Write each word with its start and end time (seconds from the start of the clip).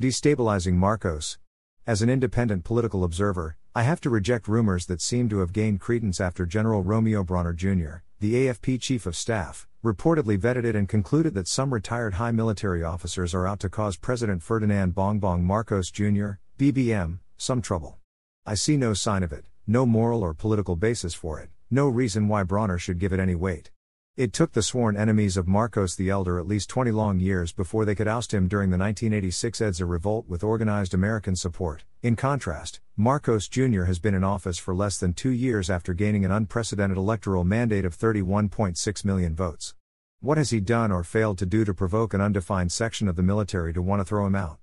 Destabilizing 0.00 0.74
Marcos. 0.74 1.38
As 1.84 2.02
an 2.02 2.08
independent 2.08 2.62
political 2.62 3.02
observer, 3.02 3.56
I 3.74 3.82
have 3.82 4.00
to 4.02 4.10
reject 4.10 4.46
rumors 4.46 4.86
that 4.86 5.00
seem 5.00 5.28
to 5.28 5.40
have 5.40 5.52
gained 5.52 5.80
credence 5.80 6.20
after 6.20 6.46
General 6.46 6.84
Romeo 6.84 7.24
Brawner 7.24 7.52
Jr., 7.52 8.04
the 8.20 8.34
AFP 8.34 8.80
Chief 8.80 9.06
of 9.06 9.16
Staff, 9.16 9.66
reportedly 9.84 10.38
vetted 10.38 10.62
it 10.62 10.76
and 10.76 10.88
concluded 10.88 11.34
that 11.34 11.48
some 11.48 11.74
retired 11.74 12.14
high 12.14 12.30
military 12.30 12.84
officers 12.84 13.34
are 13.34 13.44
out 13.44 13.58
to 13.58 13.68
cause 13.68 13.96
President 13.96 14.40
Ferdinand 14.40 14.94
Bongbong 14.94 15.42
Marcos 15.42 15.90
Jr., 15.90 16.34
BBM, 16.60 17.18
some 17.36 17.60
trouble. 17.60 17.98
I 18.46 18.54
see 18.54 18.76
no 18.76 18.94
sign 18.94 19.24
of 19.24 19.32
it, 19.32 19.46
no 19.66 19.84
moral 19.84 20.22
or 20.22 20.32
political 20.32 20.76
basis 20.76 21.14
for 21.14 21.40
it, 21.40 21.50
no 21.72 21.88
reason 21.88 22.28
why 22.28 22.44
Brawner 22.44 22.78
should 22.78 23.00
give 23.00 23.12
it 23.12 23.18
any 23.18 23.34
weight. 23.34 23.72
It 24.18 24.32
took 24.32 24.50
the 24.50 24.64
sworn 24.64 24.96
enemies 24.96 25.36
of 25.36 25.46
Marcos 25.46 25.94
the 25.94 26.10
Elder 26.10 26.40
at 26.40 26.46
least 26.48 26.68
20 26.70 26.90
long 26.90 27.20
years 27.20 27.52
before 27.52 27.84
they 27.84 27.94
could 27.94 28.08
oust 28.08 28.34
him 28.34 28.48
during 28.48 28.70
the 28.70 28.76
1986 28.76 29.60
Edsa 29.60 29.88
revolt 29.88 30.26
with 30.26 30.42
organized 30.42 30.92
American 30.92 31.36
support. 31.36 31.84
In 32.02 32.16
contrast, 32.16 32.80
Marcos 32.96 33.46
Jr. 33.46 33.84
has 33.84 34.00
been 34.00 34.14
in 34.14 34.24
office 34.24 34.58
for 34.58 34.74
less 34.74 34.98
than 34.98 35.14
two 35.14 35.30
years 35.30 35.70
after 35.70 35.94
gaining 35.94 36.24
an 36.24 36.32
unprecedented 36.32 36.98
electoral 36.98 37.44
mandate 37.44 37.84
of 37.84 37.96
31.6 37.96 39.04
million 39.04 39.36
votes. 39.36 39.76
What 40.18 40.36
has 40.36 40.50
he 40.50 40.58
done 40.58 40.90
or 40.90 41.04
failed 41.04 41.38
to 41.38 41.46
do 41.46 41.64
to 41.64 41.72
provoke 41.72 42.12
an 42.12 42.20
undefined 42.20 42.72
section 42.72 43.06
of 43.06 43.14
the 43.14 43.22
military 43.22 43.72
to 43.72 43.80
want 43.80 44.00
to 44.00 44.04
throw 44.04 44.26
him 44.26 44.34
out? 44.34 44.58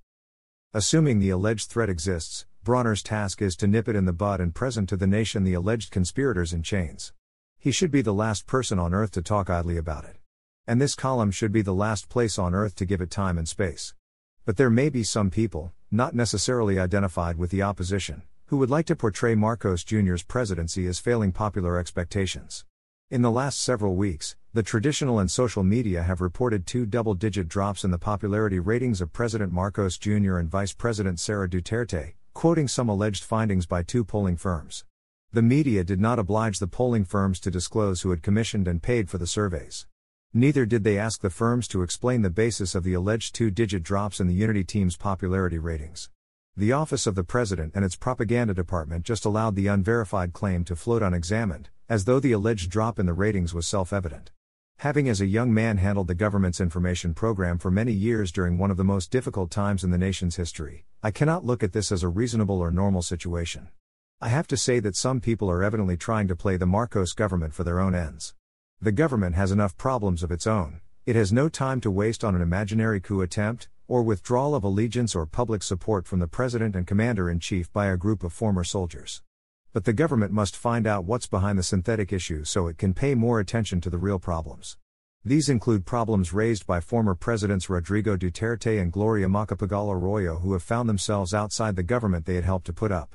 Assuming 0.74 1.18
the 1.18 1.30
alleged 1.30 1.70
threat 1.70 1.88
exists, 1.88 2.44
Brawner's 2.62 3.02
task 3.02 3.40
is 3.40 3.56
to 3.56 3.66
nip 3.66 3.88
it 3.88 3.96
in 3.96 4.04
the 4.04 4.12
bud 4.12 4.38
and 4.38 4.54
present 4.54 4.86
to 4.90 4.98
the 4.98 5.06
nation 5.06 5.44
the 5.44 5.54
alleged 5.54 5.90
conspirators 5.90 6.52
in 6.52 6.62
chains. 6.62 7.14
He 7.66 7.72
should 7.72 7.90
be 7.90 8.00
the 8.00 8.14
last 8.14 8.46
person 8.46 8.78
on 8.78 8.94
earth 8.94 9.10
to 9.10 9.22
talk 9.22 9.50
idly 9.50 9.76
about 9.76 10.04
it. 10.04 10.18
And 10.68 10.80
this 10.80 10.94
column 10.94 11.32
should 11.32 11.50
be 11.50 11.62
the 11.62 11.74
last 11.74 12.08
place 12.08 12.38
on 12.38 12.54
earth 12.54 12.76
to 12.76 12.84
give 12.84 13.00
it 13.00 13.10
time 13.10 13.36
and 13.36 13.48
space. 13.48 13.92
But 14.44 14.56
there 14.56 14.70
may 14.70 14.88
be 14.88 15.02
some 15.02 15.30
people, 15.30 15.72
not 15.90 16.14
necessarily 16.14 16.78
identified 16.78 17.38
with 17.38 17.50
the 17.50 17.62
opposition, 17.62 18.22
who 18.44 18.58
would 18.58 18.70
like 18.70 18.86
to 18.86 18.94
portray 18.94 19.34
Marcos 19.34 19.82
Jr.'s 19.82 20.22
presidency 20.22 20.86
as 20.86 21.00
failing 21.00 21.32
popular 21.32 21.76
expectations. 21.76 22.64
In 23.10 23.22
the 23.22 23.32
last 23.32 23.60
several 23.60 23.96
weeks, 23.96 24.36
the 24.52 24.62
traditional 24.62 25.18
and 25.18 25.28
social 25.28 25.64
media 25.64 26.04
have 26.04 26.20
reported 26.20 26.68
two 26.68 26.86
double 26.86 27.14
digit 27.14 27.48
drops 27.48 27.82
in 27.82 27.90
the 27.90 27.98
popularity 27.98 28.60
ratings 28.60 29.00
of 29.00 29.12
President 29.12 29.52
Marcos 29.52 29.98
Jr. 29.98 30.36
and 30.36 30.48
Vice 30.48 30.72
President 30.72 31.18
Sara 31.18 31.48
Duterte, 31.48 32.12
quoting 32.32 32.68
some 32.68 32.88
alleged 32.88 33.24
findings 33.24 33.66
by 33.66 33.82
two 33.82 34.04
polling 34.04 34.36
firms. 34.36 34.84
The 35.36 35.42
media 35.42 35.84
did 35.84 36.00
not 36.00 36.18
oblige 36.18 36.60
the 36.60 36.66
polling 36.66 37.04
firms 37.04 37.38
to 37.40 37.50
disclose 37.50 38.00
who 38.00 38.08
had 38.08 38.22
commissioned 38.22 38.66
and 38.66 38.82
paid 38.82 39.10
for 39.10 39.18
the 39.18 39.26
surveys. 39.26 39.86
Neither 40.32 40.64
did 40.64 40.82
they 40.82 40.96
ask 40.96 41.20
the 41.20 41.28
firms 41.28 41.68
to 41.68 41.82
explain 41.82 42.22
the 42.22 42.30
basis 42.30 42.74
of 42.74 42.84
the 42.84 42.94
alleged 42.94 43.34
two 43.34 43.50
digit 43.50 43.82
drops 43.82 44.18
in 44.18 44.28
the 44.28 44.32
Unity 44.32 44.64
team's 44.64 44.96
popularity 44.96 45.58
ratings. 45.58 46.08
The 46.56 46.72
Office 46.72 47.06
of 47.06 47.16
the 47.16 47.22
President 47.22 47.72
and 47.74 47.84
its 47.84 47.96
propaganda 47.96 48.54
department 48.54 49.04
just 49.04 49.26
allowed 49.26 49.56
the 49.56 49.66
unverified 49.66 50.32
claim 50.32 50.64
to 50.64 50.74
float 50.74 51.02
unexamined, 51.02 51.68
as 51.86 52.06
though 52.06 52.18
the 52.18 52.32
alleged 52.32 52.70
drop 52.70 52.98
in 52.98 53.04
the 53.04 53.12
ratings 53.12 53.52
was 53.52 53.66
self 53.66 53.92
evident. 53.92 54.30
Having 54.78 55.06
as 55.10 55.20
a 55.20 55.26
young 55.26 55.52
man 55.52 55.76
handled 55.76 56.06
the 56.06 56.14
government's 56.14 56.62
information 56.62 57.12
program 57.12 57.58
for 57.58 57.70
many 57.70 57.92
years 57.92 58.32
during 58.32 58.56
one 58.56 58.70
of 58.70 58.78
the 58.78 58.84
most 58.84 59.10
difficult 59.10 59.50
times 59.50 59.84
in 59.84 59.90
the 59.90 59.98
nation's 59.98 60.36
history, 60.36 60.86
I 61.02 61.10
cannot 61.10 61.44
look 61.44 61.62
at 61.62 61.74
this 61.74 61.92
as 61.92 62.02
a 62.02 62.08
reasonable 62.08 62.58
or 62.58 62.70
normal 62.70 63.02
situation. 63.02 63.68
I 64.18 64.28
have 64.30 64.46
to 64.46 64.56
say 64.56 64.80
that 64.80 64.96
some 64.96 65.20
people 65.20 65.50
are 65.50 65.62
evidently 65.62 65.98
trying 65.98 66.26
to 66.28 66.34
play 66.34 66.56
the 66.56 66.64
Marcos 66.64 67.12
government 67.12 67.52
for 67.52 67.64
their 67.64 67.78
own 67.78 67.94
ends. 67.94 68.34
The 68.80 68.90
government 68.90 69.36
has 69.36 69.52
enough 69.52 69.76
problems 69.76 70.22
of 70.22 70.30
its 70.30 70.46
own, 70.46 70.80
it 71.04 71.16
has 71.16 71.34
no 71.34 71.50
time 71.50 71.82
to 71.82 71.90
waste 71.90 72.24
on 72.24 72.34
an 72.34 72.40
imaginary 72.40 72.98
coup 72.98 73.20
attempt, 73.20 73.68
or 73.86 74.02
withdrawal 74.02 74.54
of 74.54 74.64
allegiance 74.64 75.14
or 75.14 75.26
public 75.26 75.62
support 75.62 76.06
from 76.06 76.20
the 76.20 76.26
President 76.26 76.74
and 76.74 76.86
Commander 76.86 77.28
in 77.28 77.40
Chief 77.40 77.70
by 77.74 77.88
a 77.88 77.98
group 77.98 78.24
of 78.24 78.32
former 78.32 78.64
soldiers. 78.64 79.20
But 79.74 79.84
the 79.84 79.92
government 79.92 80.32
must 80.32 80.56
find 80.56 80.86
out 80.86 81.04
what's 81.04 81.26
behind 81.26 81.58
the 81.58 81.62
synthetic 81.62 82.10
issue 82.10 82.42
so 82.44 82.68
it 82.68 82.78
can 82.78 82.94
pay 82.94 83.14
more 83.14 83.38
attention 83.38 83.82
to 83.82 83.90
the 83.90 83.98
real 83.98 84.18
problems. 84.18 84.78
These 85.26 85.50
include 85.50 85.84
problems 85.84 86.32
raised 86.32 86.66
by 86.66 86.80
former 86.80 87.14
Presidents 87.14 87.68
Rodrigo 87.68 88.16
Duterte 88.16 88.80
and 88.80 88.90
Gloria 88.90 89.28
Macapagal 89.28 89.92
Arroyo 89.92 90.38
who 90.38 90.54
have 90.54 90.62
found 90.62 90.88
themselves 90.88 91.34
outside 91.34 91.76
the 91.76 91.82
government 91.82 92.24
they 92.24 92.36
had 92.36 92.44
helped 92.44 92.64
to 92.64 92.72
put 92.72 92.90
up. 92.90 93.14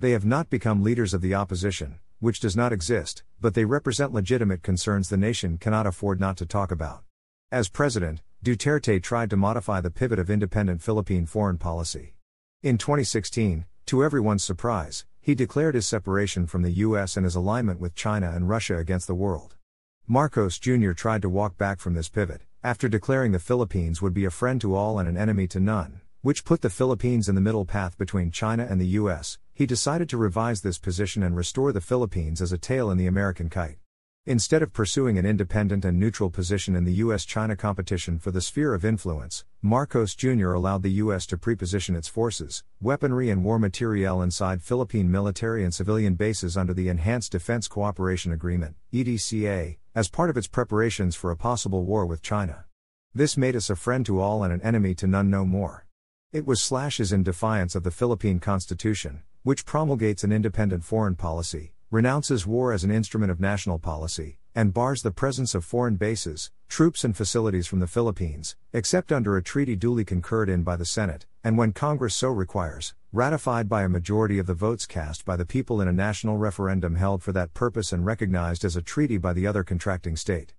They 0.00 0.12
have 0.12 0.24
not 0.24 0.48
become 0.48 0.84
leaders 0.84 1.12
of 1.12 1.22
the 1.22 1.34
opposition, 1.34 1.98
which 2.20 2.38
does 2.38 2.56
not 2.56 2.72
exist, 2.72 3.24
but 3.40 3.54
they 3.54 3.64
represent 3.64 4.12
legitimate 4.12 4.62
concerns 4.62 5.08
the 5.08 5.16
nation 5.16 5.58
cannot 5.58 5.88
afford 5.88 6.20
not 6.20 6.36
to 6.36 6.46
talk 6.46 6.70
about. 6.70 7.02
As 7.50 7.68
president, 7.68 8.22
Duterte 8.44 9.02
tried 9.02 9.28
to 9.30 9.36
modify 9.36 9.80
the 9.80 9.90
pivot 9.90 10.20
of 10.20 10.30
independent 10.30 10.82
Philippine 10.82 11.26
foreign 11.26 11.58
policy. 11.58 12.14
In 12.62 12.78
2016, 12.78 13.64
to 13.86 14.04
everyone's 14.04 14.44
surprise, 14.44 15.04
he 15.20 15.34
declared 15.34 15.74
his 15.74 15.88
separation 15.88 16.46
from 16.46 16.62
the 16.62 16.70
US 16.86 17.16
and 17.16 17.24
his 17.24 17.34
alignment 17.34 17.80
with 17.80 17.96
China 17.96 18.30
and 18.30 18.48
Russia 18.48 18.76
against 18.76 19.08
the 19.08 19.16
world. 19.16 19.56
Marcos 20.06 20.60
Jr. 20.60 20.92
tried 20.92 21.22
to 21.22 21.28
walk 21.28 21.58
back 21.58 21.80
from 21.80 21.94
this 21.94 22.08
pivot, 22.08 22.42
after 22.62 22.88
declaring 22.88 23.32
the 23.32 23.40
Philippines 23.40 24.00
would 24.00 24.14
be 24.14 24.24
a 24.24 24.30
friend 24.30 24.60
to 24.60 24.76
all 24.76 25.00
and 25.00 25.08
an 25.08 25.16
enemy 25.16 25.48
to 25.48 25.58
none, 25.58 26.02
which 26.22 26.44
put 26.44 26.60
the 26.60 26.70
Philippines 26.70 27.28
in 27.28 27.34
the 27.34 27.40
middle 27.40 27.64
path 27.64 27.98
between 27.98 28.30
China 28.30 28.64
and 28.70 28.80
the 28.80 28.94
US, 28.98 29.38
he 29.58 29.66
decided 29.66 30.08
to 30.08 30.16
revise 30.16 30.60
this 30.60 30.78
position 30.78 31.20
and 31.24 31.34
restore 31.34 31.72
the 31.72 31.80
Philippines 31.80 32.40
as 32.40 32.52
a 32.52 32.56
tail 32.56 32.92
in 32.92 32.96
the 32.96 33.08
American 33.08 33.50
kite. 33.50 33.78
Instead 34.24 34.62
of 34.62 34.72
pursuing 34.72 35.18
an 35.18 35.26
independent 35.26 35.84
and 35.84 35.98
neutral 35.98 36.30
position 36.30 36.76
in 36.76 36.84
the 36.84 36.92
US 37.02 37.24
China 37.24 37.56
competition 37.56 38.20
for 38.20 38.30
the 38.30 38.40
sphere 38.40 38.72
of 38.72 38.84
influence, 38.84 39.44
Marcos 39.60 40.14
Jr. 40.14 40.52
allowed 40.52 40.84
the 40.84 41.02
US 41.02 41.26
to 41.26 41.36
preposition 41.36 41.96
its 41.96 42.06
forces, 42.06 42.62
weaponry, 42.80 43.30
and 43.30 43.42
war 43.42 43.58
materiel 43.58 44.22
inside 44.22 44.62
Philippine 44.62 45.10
military 45.10 45.64
and 45.64 45.74
civilian 45.74 46.14
bases 46.14 46.56
under 46.56 46.72
the 46.72 46.88
Enhanced 46.88 47.32
Defense 47.32 47.66
Cooperation 47.66 48.30
Agreement, 48.30 48.76
EDCA, 48.92 49.78
as 49.92 50.08
part 50.08 50.30
of 50.30 50.36
its 50.36 50.46
preparations 50.46 51.16
for 51.16 51.32
a 51.32 51.36
possible 51.36 51.84
war 51.84 52.06
with 52.06 52.22
China. 52.22 52.66
This 53.12 53.36
made 53.36 53.56
us 53.56 53.70
a 53.70 53.74
friend 53.74 54.06
to 54.06 54.20
all 54.20 54.44
and 54.44 54.52
an 54.52 54.62
enemy 54.62 54.94
to 54.94 55.08
none 55.08 55.30
no 55.30 55.44
more. 55.44 55.87
It 56.30 56.44
was 56.44 56.60
slashes 56.60 57.10
in 57.10 57.22
defiance 57.22 57.74
of 57.74 57.84
the 57.84 57.90
Philippine 57.90 58.38
Constitution, 58.38 59.22
which 59.44 59.64
promulgates 59.64 60.24
an 60.24 60.30
independent 60.30 60.84
foreign 60.84 61.14
policy, 61.14 61.72
renounces 61.90 62.46
war 62.46 62.70
as 62.74 62.84
an 62.84 62.90
instrument 62.90 63.32
of 63.32 63.40
national 63.40 63.78
policy, 63.78 64.36
and 64.54 64.74
bars 64.74 65.00
the 65.00 65.10
presence 65.10 65.54
of 65.54 65.64
foreign 65.64 65.96
bases, 65.96 66.50
troops, 66.68 67.02
and 67.02 67.16
facilities 67.16 67.66
from 67.66 67.80
the 67.80 67.86
Philippines, 67.86 68.56
except 68.74 69.10
under 69.10 69.38
a 69.38 69.42
treaty 69.42 69.74
duly 69.74 70.04
concurred 70.04 70.50
in 70.50 70.62
by 70.64 70.76
the 70.76 70.84
Senate, 70.84 71.24
and 71.42 71.56
when 71.56 71.72
Congress 71.72 72.14
so 72.14 72.28
requires, 72.28 72.94
ratified 73.10 73.66
by 73.66 73.82
a 73.82 73.88
majority 73.88 74.38
of 74.38 74.44
the 74.44 74.52
votes 74.52 74.84
cast 74.84 75.24
by 75.24 75.34
the 75.34 75.46
people 75.46 75.80
in 75.80 75.88
a 75.88 75.94
national 75.94 76.36
referendum 76.36 76.96
held 76.96 77.22
for 77.22 77.32
that 77.32 77.54
purpose 77.54 77.90
and 77.90 78.04
recognized 78.04 78.66
as 78.66 78.76
a 78.76 78.82
treaty 78.82 79.16
by 79.16 79.32
the 79.32 79.46
other 79.46 79.64
contracting 79.64 80.14
state. 80.14 80.52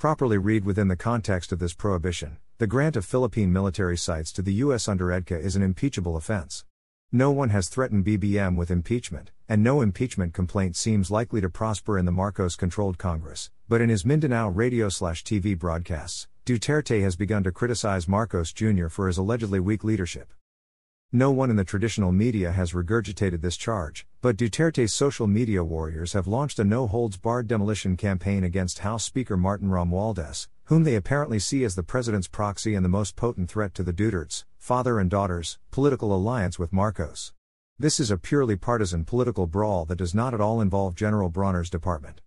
Properly 0.00 0.36
read 0.36 0.64
within 0.64 0.88
the 0.88 0.96
context 0.96 1.52
of 1.52 1.60
this 1.60 1.74
prohibition, 1.74 2.38
the 2.62 2.68
grant 2.68 2.94
of 2.94 3.04
Philippine 3.04 3.52
military 3.52 3.96
sites 3.96 4.30
to 4.30 4.40
the 4.40 4.52
U.S. 4.66 4.86
under 4.86 5.06
EDCA 5.06 5.36
is 5.36 5.56
an 5.56 5.62
impeachable 5.62 6.16
offense. 6.16 6.64
No 7.10 7.32
one 7.32 7.48
has 7.48 7.68
threatened 7.68 8.04
BBM 8.04 8.54
with 8.54 8.70
impeachment, 8.70 9.32
and 9.48 9.64
no 9.64 9.80
impeachment 9.80 10.32
complaint 10.32 10.76
seems 10.76 11.10
likely 11.10 11.40
to 11.40 11.50
prosper 11.50 11.98
in 11.98 12.04
the 12.04 12.12
Marcos 12.12 12.54
controlled 12.54 12.98
Congress. 12.98 13.50
But 13.68 13.80
in 13.80 13.88
his 13.88 14.04
Mindanao 14.04 14.50
radio 14.50 14.88
slash 14.90 15.24
TV 15.24 15.58
broadcasts, 15.58 16.28
Duterte 16.46 17.02
has 17.02 17.16
begun 17.16 17.42
to 17.42 17.50
criticize 17.50 18.06
Marcos 18.06 18.52
Jr. 18.52 18.86
for 18.86 19.08
his 19.08 19.18
allegedly 19.18 19.58
weak 19.58 19.82
leadership. 19.82 20.32
No 21.14 21.30
one 21.30 21.50
in 21.50 21.56
the 21.56 21.64
traditional 21.64 22.10
media 22.10 22.52
has 22.52 22.72
regurgitated 22.72 23.42
this 23.42 23.58
charge, 23.58 24.06
but 24.22 24.38
Duterte's 24.38 24.94
social 24.94 25.26
media 25.26 25.62
warriors 25.62 26.14
have 26.14 26.26
launched 26.26 26.58
a 26.58 26.64
no 26.64 26.86
holds 26.86 27.18
barred 27.18 27.46
demolition 27.46 27.98
campaign 27.98 28.42
against 28.42 28.78
House 28.78 29.04
Speaker 29.04 29.36
Martin 29.36 29.68
Romualdez, 29.68 30.48
whom 30.64 30.84
they 30.84 30.94
apparently 30.94 31.38
see 31.38 31.64
as 31.64 31.74
the 31.74 31.82
president's 31.82 32.28
proxy 32.28 32.74
and 32.74 32.82
the 32.82 32.88
most 32.88 33.14
potent 33.14 33.50
threat 33.50 33.74
to 33.74 33.82
the 33.82 33.92
Dutertes, 33.92 34.46
father 34.56 34.98
and 34.98 35.10
daughters, 35.10 35.58
political 35.70 36.14
alliance 36.14 36.58
with 36.58 36.72
Marcos. 36.72 37.34
This 37.78 38.00
is 38.00 38.10
a 38.10 38.16
purely 38.16 38.56
partisan 38.56 39.04
political 39.04 39.46
brawl 39.46 39.84
that 39.84 39.98
does 39.98 40.14
not 40.14 40.32
at 40.32 40.40
all 40.40 40.62
involve 40.62 40.94
General 40.94 41.28
Brawner's 41.28 41.68
department. 41.68 42.22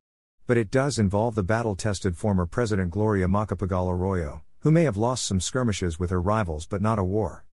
But 0.46 0.58
it 0.58 0.70
does 0.70 1.00
involve 1.00 1.34
the 1.34 1.42
battle 1.42 1.76
tested 1.76 2.18
former 2.18 2.46
President 2.46 2.92
Gloria 2.92 3.28
Macapagal 3.28 3.90
Arroyo, 3.90 4.44
who 4.60 4.70
may 4.70 4.84
have 4.84 4.96
lost 4.96 5.26
some 5.26 5.40
skirmishes 5.40 5.98
with 5.98 6.12
her 6.12 6.22
rivals 6.22 6.68
but 6.68 6.84
not 6.84 7.00
a 7.00 7.04
war. 7.04 7.46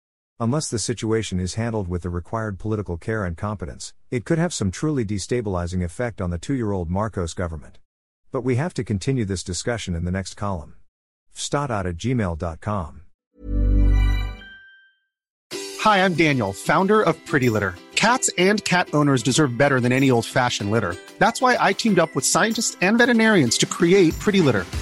Unless 0.43 0.71
the 0.71 0.81
situation 0.81 1.39
is 1.39 1.55
handled 1.55 1.87
with 1.87 2.03
the 2.03 2.11
required 2.11 2.59
political 2.59 2.97
care 2.97 3.25
and 3.25 3.37
competence, 3.37 3.95
it 4.11 4.25
could 4.25 4.39
have 4.39 4.53
some 4.53 4.73
truly 4.73 5.05
destabilizing 5.05 5.85
effect 5.85 6.21
on 6.21 6.31
the 6.31 6.37
two 6.37 6.55
year 6.55 6.73
old 6.73 6.91
Marcos 6.91 7.33
government. 7.33 7.79
But 8.33 8.41
we 8.41 8.57
have 8.57 8.75
to 8.75 8.83
continue 8.83 9.25
this 9.25 9.45
discussion 9.45 9.95
in 9.95 10.05
the 10.05 10.11
next 10.11 10.35
column. 10.35 10.75
fstat 11.33 11.71
at 11.71 11.97
gmail.com. 11.97 13.03
Hi, 15.79 16.05
I'm 16.05 16.15
Daniel, 16.15 16.53
founder 16.53 17.03
of 17.03 17.25
Pretty 17.25 17.49
Litter. 17.49 17.77
Cats 17.95 18.29
and 18.37 18.65
cat 18.65 18.89
owners 18.93 19.23
deserve 19.23 19.57
better 19.57 19.79
than 19.79 19.93
any 19.93 20.11
old 20.11 20.27
fashioned 20.27 20.73
litter. 20.73 20.97
That's 21.19 21.41
why 21.41 21.57
I 21.61 21.73
teamed 21.73 22.01
up 22.01 22.17
with 22.17 22.27
scientists 22.27 22.77
and 22.81 22.99
veterinarians 22.99 23.59
to 23.59 23.67
create 23.67 24.19
Pretty 24.19 24.41
Litter. 24.41 24.67